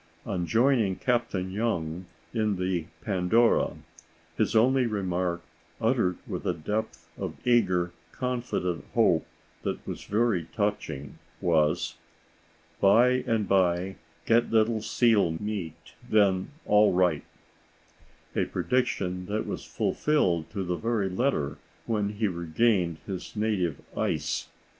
[0.25, 3.75] On joining Captain Young in the Pandora,
[4.35, 5.43] his only remark,
[5.79, 9.27] uttered with a depth of eager, confident hope
[9.61, 11.97] that was very touching, was,
[12.79, 20.63] "By and by get little seal meat; then all right,"—a prediction that was fulfilled to
[20.63, 24.47] the very letter when he regained his native ice.